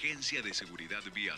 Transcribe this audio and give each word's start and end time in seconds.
Agencia 0.00 0.40
de 0.40 0.54
Seguridad 0.54 1.02
Vial. 1.14 1.36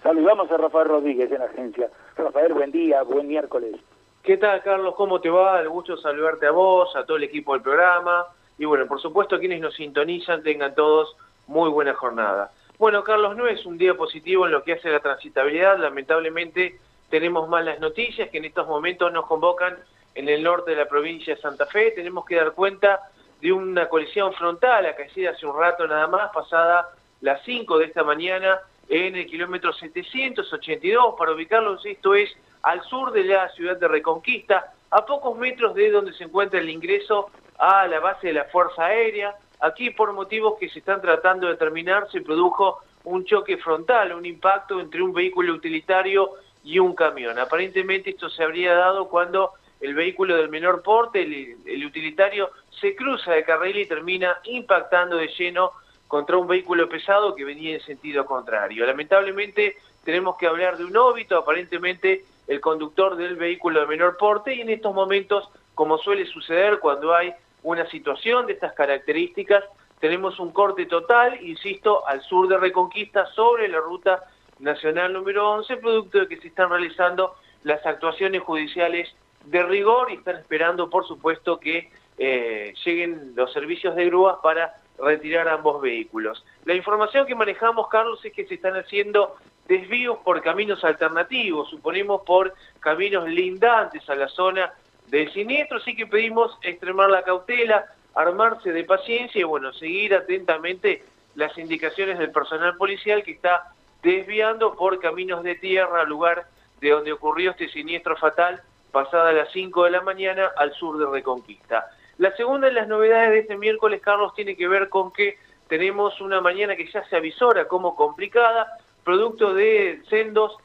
Saludamos 0.00 0.48
a 0.48 0.56
Rafael 0.56 0.86
Rodríguez 0.86 1.32
en 1.32 1.40
la 1.40 1.46
agencia. 1.46 1.90
Rafael, 2.16 2.54
buen 2.54 2.70
día, 2.70 3.02
buen 3.02 3.26
miércoles. 3.26 3.74
¿Qué 4.22 4.36
tal, 4.36 4.62
Carlos? 4.62 4.94
¿Cómo 4.94 5.20
te 5.20 5.28
va? 5.28 5.60
El 5.60 5.68
gusto 5.68 5.96
saludarte 5.96 6.46
a 6.46 6.52
vos, 6.52 6.94
a 6.94 7.04
todo 7.04 7.16
el 7.16 7.24
equipo 7.24 7.52
del 7.52 7.62
programa. 7.62 8.26
Y 8.58 8.64
bueno, 8.64 8.86
por 8.86 9.02
supuesto, 9.02 9.40
quienes 9.40 9.60
nos 9.60 9.74
sintonizan 9.74 10.44
tengan 10.44 10.76
todos 10.76 11.16
muy 11.48 11.68
buena 11.68 11.94
jornada. 11.94 12.52
Bueno, 12.78 13.02
Carlos, 13.02 13.36
no 13.36 13.48
es 13.48 13.66
un 13.66 13.76
día 13.76 13.94
positivo 13.94 14.46
en 14.46 14.52
lo 14.52 14.62
que 14.62 14.74
hace 14.74 14.90
la 14.90 15.00
transitabilidad. 15.00 15.76
Lamentablemente 15.76 16.78
tenemos 17.10 17.48
malas 17.48 17.80
noticias 17.80 18.30
que 18.30 18.38
en 18.38 18.44
estos 18.44 18.68
momentos 18.68 19.12
nos 19.12 19.26
convocan 19.26 19.76
en 20.14 20.28
el 20.28 20.44
norte 20.44 20.70
de 20.70 20.76
la 20.76 20.86
provincia 20.86 21.34
de 21.34 21.40
Santa 21.40 21.66
Fe. 21.66 21.90
Tenemos 21.90 22.24
que 22.24 22.36
dar 22.36 22.52
cuenta 22.52 23.00
de 23.40 23.52
una 23.52 23.88
colisión 23.88 24.32
frontal 24.32 24.86
acaecida 24.86 25.30
hace 25.30 25.44
un 25.44 25.58
rato 25.58 25.88
nada 25.88 26.06
más, 26.06 26.30
pasada 26.32 26.88
las 27.24 27.42
5 27.44 27.78
de 27.78 27.86
esta 27.86 28.04
mañana 28.04 28.60
en 28.86 29.16
el 29.16 29.24
kilómetro 29.24 29.72
782. 29.72 31.14
Para 31.16 31.32
ubicarlos, 31.32 31.84
esto 31.86 32.14
es 32.14 32.30
al 32.62 32.82
sur 32.82 33.12
de 33.12 33.24
la 33.24 33.48
ciudad 33.48 33.78
de 33.78 33.88
Reconquista, 33.88 34.74
a 34.90 35.06
pocos 35.06 35.36
metros 35.38 35.74
de 35.74 35.90
donde 35.90 36.12
se 36.12 36.24
encuentra 36.24 36.60
el 36.60 36.68
ingreso 36.68 37.30
a 37.58 37.86
la 37.86 37.98
base 37.98 38.26
de 38.26 38.34
la 38.34 38.44
Fuerza 38.44 38.84
Aérea. 38.84 39.34
Aquí, 39.60 39.88
por 39.88 40.12
motivos 40.12 40.58
que 40.60 40.68
se 40.68 40.80
están 40.80 41.00
tratando 41.00 41.46
de 41.46 41.54
determinar, 41.54 42.10
se 42.12 42.20
produjo 42.20 42.80
un 43.04 43.24
choque 43.24 43.56
frontal, 43.56 44.12
un 44.12 44.26
impacto 44.26 44.78
entre 44.78 45.02
un 45.02 45.14
vehículo 45.14 45.54
utilitario 45.54 46.32
y 46.62 46.78
un 46.78 46.94
camión. 46.94 47.38
Aparentemente 47.38 48.10
esto 48.10 48.28
se 48.28 48.44
habría 48.44 48.74
dado 48.74 49.08
cuando 49.08 49.52
el 49.80 49.94
vehículo 49.94 50.36
del 50.36 50.50
menor 50.50 50.82
porte, 50.82 51.22
el, 51.22 51.86
utilitario, 51.86 52.50
se 52.82 52.94
cruza 52.94 53.32
de 53.32 53.44
carril 53.44 53.78
y 53.78 53.86
termina 53.86 54.40
impactando 54.44 55.16
de 55.16 55.28
lleno 55.28 55.72
contra 56.14 56.36
un 56.36 56.46
vehículo 56.46 56.88
pesado 56.88 57.34
que 57.34 57.44
venía 57.44 57.74
en 57.74 57.80
sentido 57.80 58.24
contrario. 58.24 58.86
Lamentablemente 58.86 59.78
tenemos 60.04 60.36
que 60.36 60.46
hablar 60.46 60.76
de 60.76 60.84
un 60.84 60.96
óbito, 60.96 61.36
aparentemente 61.36 62.24
el 62.46 62.60
conductor 62.60 63.16
del 63.16 63.34
vehículo 63.34 63.80
de 63.80 63.88
menor 63.88 64.16
porte 64.16 64.54
y 64.54 64.60
en 64.60 64.70
estos 64.70 64.94
momentos, 64.94 65.50
como 65.74 65.98
suele 65.98 66.24
suceder 66.26 66.78
cuando 66.78 67.12
hay 67.12 67.34
una 67.64 67.84
situación 67.90 68.46
de 68.46 68.52
estas 68.52 68.74
características, 68.74 69.64
tenemos 69.98 70.38
un 70.38 70.52
corte 70.52 70.86
total, 70.86 71.44
insisto, 71.44 72.06
al 72.06 72.22
sur 72.22 72.46
de 72.46 72.58
Reconquista 72.58 73.26
sobre 73.34 73.66
la 73.66 73.78
ruta 73.78 74.22
nacional 74.60 75.12
número 75.12 75.50
11, 75.50 75.78
producto 75.78 76.20
de 76.20 76.28
que 76.28 76.36
se 76.36 76.46
están 76.46 76.70
realizando 76.70 77.34
las 77.64 77.84
actuaciones 77.84 78.40
judiciales 78.40 79.12
de 79.46 79.64
rigor 79.64 80.12
y 80.12 80.14
están 80.14 80.36
esperando, 80.36 80.88
por 80.88 81.08
supuesto, 81.08 81.58
que 81.58 81.90
eh, 82.18 82.72
lleguen 82.84 83.32
los 83.34 83.52
servicios 83.52 83.96
de 83.96 84.06
grúas 84.06 84.36
para 84.44 84.76
retirar 84.98 85.48
ambos 85.48 85.80
vehículos. 85.80 86.44
La 86.64 86.74
información 86.74 87.26
que 87.26 87.34
manejamos, 87.34 87.88
Carlos, 87.88 88.24
es 88.24 88.32
que 88.32 88.46
se 88.46 88.54
están 88.54 88.76
haciendo 88.76 89.36
desvíos 89.66 90.18
por 90.18 90.42
caminos 90.42 90.84
alternativos, 90.84 91.70
suponemos 91.70 92.22
por 92.22 92.54
caminos 92.80 93.28
lindantes 93.28 94.08
a 94.08 94.14
la 94.14 94.28
zona 94.28 94.72
del 95.08 95.32
siniestro, 95.32 95.78
así 95.78 95.96
que 95.96 96.06
pedimos 96.06 96.56
extremar 96.62 97.10
la 97.10 97.22
cautela, 97.22 97.86
armarse 98.14 98.72
de 98.72 98.84
paciencia 98.84 99.40
y 99.40 99.44
bueno, 99.44 99.72
seguir 99.72 100.14
atentamente 100.14 101.02
las 101.34 101.56
indicaciones 101.58 102.18
del 102.18 102.30
personal 102.30 102.76
policial 102.76 103.22
que 103.22 103.32
está 103.32 103.72
desviando 104.02 104.74
por 104.74 105.00
caminos 105.00 105.42
de 105.42 105.56
tierra 105.56 106.02
al 106.02 106.08
lugar 106.08 106.46
de 106.80 106.90
donde 106.90 107.12
ocurrió 107.12 107.50
este 107.50 107.68
siniestro 107.68 108.16
fatal 108.16 108.62
pasada 108.92 109.32
las 109.32 109.50
5 109.52 109.84
de 109.84 109.90
la 109.90 110.02
mañana 110.02 110.52
al 110.56 110.72
sur 110.74 110.98
de 110.98 111.06
Reconquista. 111.06 111.90
La 112.18 112.34
segunda 112.36 112.68
de 112.68 112.74
las 112.74 112.88
novedades 112.88 113.30
de 113.30 113.38
este 113.40 113.56
miércoles, 113.56 114.00
Carlos, 114.00 114.34
tiene 114.34 114.56
que 114.56 114.68
ver 114.68 114.88
con 114.88 115.12
que 115.12 115.38
tenemos 115.68 116.20
una 116.20 116.40
mañana 116.40 116.76
que 116.76 116.90
ya 116.90 117.04
se 117.08 117.16
avisora 117.16 117.66
como 117.66 117.96
complicada, 117.96 118.78
producto 119.02 119.54
de 119.54 120.02
sendos 120.08 120.56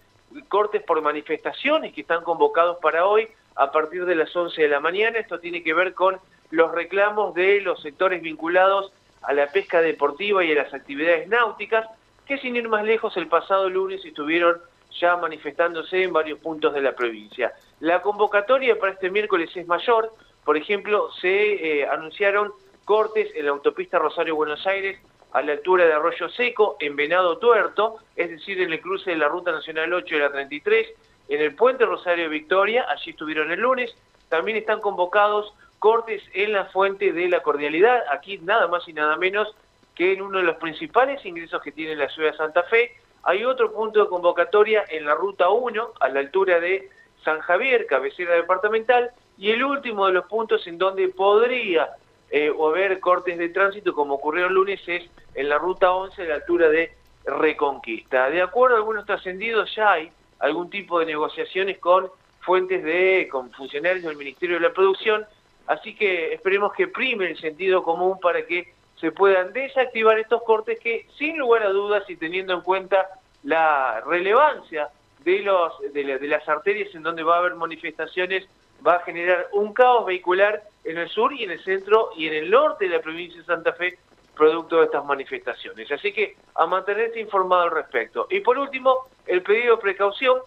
cortes 0.47 0.83
por 0.83 1.01
manifestaciones 1.01 1.93
que 1.93 2.01
están 2.01 2.23
convocados 2.23 2.77
para 2.77 3.05
hoy 3.05 3.27
a 3.55 3.71
partir 3.71 4.05
de 4.05 4.15
las 4.15 4.35
11 4.35 4.61
de 4.61 4.67
la 4.67 4.79
mañana. 4.79 5.17
Esto 5.17 5.39
tiene 5.39 5.63
que 5.63 5.73
ver 5.73 5.93
con 5.93 6.17
los 6.51 6.71
reclamos 6.71 7.33
de 7.33 7.61
los 7.61 7.81
sectores 7.81 8.21
vinculados 8.21 8.91
a 9.21 9.33
la 9.33 9.47
pesca 9.47 9.81
deportiva 9.81 10.43
y 10.43 10.51
a 10.51 10.63
las 10.63 10.73
actividades 10.73 11.27
náuticas, 11.27 11.87
que 12.25 12.37
sin 12.37 12.55
ir 12.55 12.69
más 12.69 12.83
lejos 12.83 13.17
el 13.17 13.27
pasado 13.27 13.69
lunes 13.69 14.03
estuvieron 14.05 14.61
ya 14.99 15.17
manifestándose 15.17 16.03
en 16.03 16.13
varios 16.13 16.39
puntos 16.39 16.73
de 16.73 16.81
la 16.81 16.93
provincia. 16.93 17.53
La 17.79 18.01
convocatoria 18.01 18.77
para 18.79 18.93
este 18.93 19.09
miércoles 19.09 19.49
es 19.55 19.67
mayor, 19.67 20.13
por 20.49 20.57
ejemplo, 20.57 21.11
se 21.21 21.81
eh, 21.81 21.87
anunciaron 21.87 22.51
cortes 22.83 23.29
en 23.35 23.45
la 23.45 23.51
autopista 23.51 23.99
Rosario-Buenos 23.99 24.65
Aires 24.65 24.99
a 25.31 25.43
la 25.43 25.51
altura 25.51 25.85
de 25.85 25.93
Arroyo 25.93 26.27
Seco, 26.27 26.75
en 26.79 26.95
Venado 26.95 27.37
Tuerto, 27.37 27.97
es 28.15 28.31
decir, 28.31 28.59
en 28.59 28.73
el 28.73 28.81
cruce 28.81 29.11
de 29.11 29.17
la 29.17 29.27
Ruta 29.27 29.51
Nacional 29.51 29.93
8 29.93 30.15
y 30.15 30.17
la 30.17 30.31
33, 30.31 30.87
en 31.27 31.41
el 31.41 31.53
puente 31.53 31.85
Rosario 31.85 32.27
Victoria, 32.31 32.87
allí 32.89 33.11
estuvieron 33.11 33.51
el 33.51 33.59
lunes, 33.59 33.95
también 34.27 34.57
están 34.57 34.81
convocados 34.81 35.53
cortes 35.77 36.23
en 36.33 36.53
la 36.53 36.65
fuente 36.65 37.13
de 37.13 37.29
la 37.29 37.43
cordialidad, 37.43 38.05
aquí 38.11 38.39
nada 38.39 38.67
más 38.67 38.87
y 38.87 38.93
nada 38.93 39.17
menos 39.17 39.55
que 39.93 40.13
en 40.13 40.23
uno 40.23 40.39
de 40.39 40.45
los 40.45 40.55
principales 40.55 41.23
ingresos 41.27 41.61
que 41.61 41.71
tiene 41.71 41.95
la 41.95 42.09
ciudad 42.09 42.31
de 42.31 42.37
Santa 42.37 42.63
Fe, 42.63 42.95
hay 43.21 43.45
otro 43.45 43.71
punto 43.71 43.99
de 43.99 44.09
convocatoria 44.09 44.83
en 44.89 45.05
la 45.05 45.13
Ruta 45.13 45.49
1, 45.49 45.91
a 45.99 46.09
la 46.09 46.19
altura 46.21 46.59
de 46.59 46.89
San 47.23 47.39
Javier, 47.41 47.85
cabecera 47.85 48.33
departamental, 48.33 49.11
y 49.39 49.51
el 49.51 49.63
último 49.63 50.05
de 50.05 50.13
los 50.13 50.25
puntos 50.25 50.67
en 50.67 50.77
donde 50.77 51.07
podría 51.07 51.89
eh, 52.29 52.51
haber 52.61 52.99
cortes 52.99 53.37
de 53.37 53.49
tránsito, 53.49 53.93
como 53.93 54.15
ocurrió 54.15 54.47
el 54.47 54.53
lunes, 54.53 54.81
es 54.85 55.09
en 55.33 55.47
la 55.47 55.57
ruta 55.57 55.93
11 55.93 56.21
a 56.21 56.25
la 56.25 56.35
altura 56.35 56.69
de 56.69 56.91
Reconquista. 57.23 58.29
De 58.29 58.41
acuerdo 58.41 58.75
a 58.75 58.79
algunos 58.79 59.05
trascendidos, 59.05 59.73
ya 59.73 59.93
hay 59.93 60.11
algún 60.39 60.69
tipo 60.69 60.99
de 60.99 61.05
negociaciones 61.05 61.77
con 61.79 62.09
fuentes 62.41 62.83
de, 62.83 63.29
con 63.31 63.49
funcionarios 63.51 64.03
del 64.03 64.17
Ministerio 64.17 64.57
de 64.57 64.67
la 64.67 64.73
Producción, 64.73 65.25
así 65.67 65.95
que 65.95 66.33
esperemos 66.33 66.73
que 66.73 66.87
prime 66.87 67.29
el 67.29 67.39
sentido 67.39 67.81
común 67.81 68.19
para 68.19 68.45
que 68.45 68.73
se 68.99 69.13
puedan 69.13 69.53
desactivar 69.53 70.19
estos 70.19 70.43
cortes 70.43 70.79
que, 70.81 71.07
sin 71.17 71.37
lugar 71.37 71.63
a 71.63 71.69
dudas 71.69 72.03
y 72.09 72.17
teniendo 72.17 72.53
en 72.53 72.61
cuenta 72.61 73.07
la 73.43 74.01
relevancia 74.05 74.89
de, 75.23 75.39
los, 75.39 75.73
de 75.93 76.27
las 76.27 76.47
arterias 76.49 76.93
en 76.93 77.03
donde 77.03 77.23
va 77.23 77.35
a 77.35 77.39
haber 77.39 77.55
manifestaciones, 77.55 78.45
va 78.85 78.95
a 78.95 78.99
generar 78.99 79.47
un 79.53 79.73
caos 79.73 80.05
vehicular 80.05 80.63
en 80.83 80.97
el 80.97 81.09
sur 81.09 81.33
y 81.33 81.43
en 81.43 81.51
el 81.51 81.63
centro 81.63 82.11
y 82.15 82.27
en 82.27 82.33
el 82.33 82.49
norte 82.49 82.85
de 82.85 82.95
la 82.95 83.01
provincia 83.01 83.39
de 83.39 83.45
Santa 83.45 83.73
Fe 83.73 83.97
producto 84.35 84.77
de 84.77 84.85
estas 84.85 85.03
manifestaciones. 85.03 85.91
Así 85.91 86.13
que 86.13 86.37
a 86.55 86.65
mantenerse 86.65 87.19
informado 87.19 87.63
al 87.63 87.71
respecto. 87.71 88.27
Y 88.29 88.39
por 88.39 88.57
último, 88.57 89.07
el 89.27 89.43
pedido 89.43 89.75
de 89.75 89.81
precaución, 89.81 90.39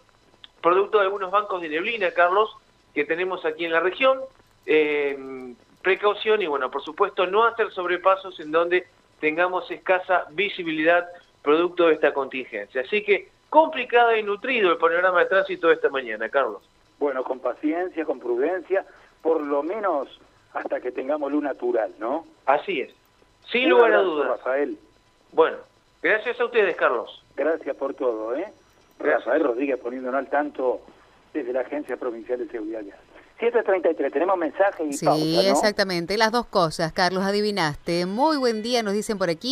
producto 0.63 0.99
de 0.99 1.05
algunos 1.05 1.31
bancos 1.31 1.61
de 1.61 1.69
neblina, 1.69 2.11
Carlos, 2.13 2.57
que 2.95 3.05
tenemos 3.05 3.45
aquí 3.45 3.67
en 3.67 3.73
la 3.73 3.81
región. 3.81 4.19
Eh, 4.65 5.55
precaución 5.83 6.41
y 6.41 6.47
bueno, 6.47 6.71
por 6.71 6.83
supuesto, 6.83 7.27
no 7.27 7.45
hacer 7.45 7.71
sobrepasos 7.73 8.39
en 8.41 8.53
donde 8.53 8.87
tengamos 9.21 9.71
escasa 9.71 10.27
visibilidad 10.31 11.07
producto 11.43 11.89
de 11.89 11.95
esta 11.95 12.15
contingencia. 12.15 12.81
Así 12.83 13.03
que 13.03 13.29
complicado 13.51 14.17
y 14.17 14.23
nutrido 14.23 14.71
el 14.71 14.79
panorama 14.79 15.21
de 15.21 15.27
tránsito 15.27 15.69
de 15.69 15.75
esta 15.75 15.91
mañana, 15.91 16.29
Carlos. 16.29 16.63
Bueno, 17.03 17.25
con 17.25 17.41
paciencia, 17.41 18.05
con 18.05 18.21
prudencia, 18.21 18.87
por 19.23 19.41
lo 19.45 19.65
menos 19.65 20.07
hasta 20.55 20.81
que 20.81 20.93
tengamos 20.93 21.33
luz 21.33 21.43
natural, 21.43 21.93
¿no? 21.99 22.25
Así 22.47 22.81
es, 22.81 22.93
sin 23.51 23.71
lugar 23.71 23.93
a 23.93 24.03
dudas. 24.03 24.29
Rafael. 24.29 24.79
Bueno, 25.33 25.57
gracias 26.01 26.39
a 26.39 26.45
ustedes, 26.45 26.77
Carlos. 26.77 27.25
Gracias 27.35 27.75
por 27.75 27.95
todo, 27.95 28.37
¿eh? 28.37 28.47
Rafael 29.01 29.43
Rodríguez 29.43 29.81
poniéndonos 29.81 30.21
al 30.21 30.29
tanto 30.29 30.81
desde 31.35 31.53
la 31.53 31.63
Agencia 31.63 31.97
Provincial 31.97 32.39
de 32.39 32.47
Seguridad 32.47 32.83
7.33, 33.41 34.13
tenemos 34.13 34.39
mensajes 34.39 34.87
y 34.87 34.93
Sí, 34.93 35.49
exactamente, 35.49 36.17
las 36.17 36.31
dos 36.31 36.47
cosas, 36.47 36.93
Carlos, 36.93 37.25
adivinaste. 37.25 38.07
Muy 38.07 38.37
buen 38.37 38.63
día, 38.63 38.85
nos 38.85 38.93
dicen 38.93 39.19
por 39.19 39.29
aquí. 39.29 39.51